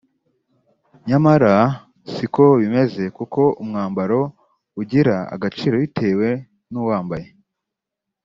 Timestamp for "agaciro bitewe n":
5.35-6.73